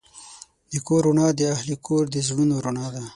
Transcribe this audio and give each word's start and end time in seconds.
د 0.71 0.73
کور 0.87 1.03
رڼا 1.07 1.27
د 1.39 1.41
اهلِ 1.55 1.69
کور 1.87 2.03
د 2.13 2.15
زړونو 2.27 2.55
رڼا 2.65 2.87
ده. 2.95 3.03